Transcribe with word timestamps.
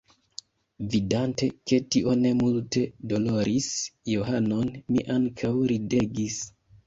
Vidante 0.93 1.49
ke 1.71 1.77
tio 1.95 2.15
ne 2.21 2.31
multe 2.39 2.83
doloris 3.13 3.69
Johanon, 4.15 4.73
mi 4.95 5.07
ankaŭ 5.17 5.53
ridegis. 5.73 6.41